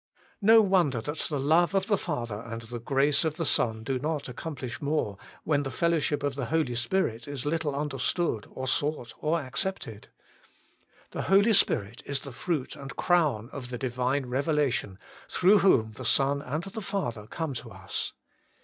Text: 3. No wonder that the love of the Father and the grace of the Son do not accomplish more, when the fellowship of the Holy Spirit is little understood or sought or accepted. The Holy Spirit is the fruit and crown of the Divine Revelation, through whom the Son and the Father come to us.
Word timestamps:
3. 0.39 0.47
No 0.47 0.61
wonder 0.63 0.99
that 0.99 1.19
the 1.29 1.39
love 1.39 1.75
of 1.75 1.85
the 1.85 1.95
Father 1.95 2.39
and 2.47 2.63
the 2.63 2.79
grace 2.79 3.23
of 3.23 3.35
the 3.35 3.45
Son 3.45 3.83
do 3.83 3.99
not 3.99 4.27
accomplish 4.27 4.81
more, 4.81 5.15
when 5.43 5.61
the 5.61 5.69
fellowship 5.69 6.23
of 6.23 6.33
the 6.33 6.45
Holy 6.47 6.73
Spirit 6.73 7.27
is 7.27 7.45
little 7.45 7.75
understood 7.75 8.47
or 8.49 8.67
sought 8.67 9.13
or 9.19 9.39
accepted. 9.39 10.07
The 11.11 11.21
Holy 11.29 11.53
Spirit 11.53 12.01
is 12.07 12.21
the 12.21 12.31
fruit 12.31 12.75
and 12.75 12.95
crown 12.95 13.51
of 13.51 13.69
the 13.69 13.77
Divine 13.77 14.25
Revelation, 14.25 14.97
through 15.29 15.59
whom 15.59 15.91
the 15.91 16.03
Son 16.03 16.41
and 16.41 16.63
the 16.63 16.81
Father 16.81 17.27
come 17.27 17.53
to 17.53 17.69
us. 17.69 18.13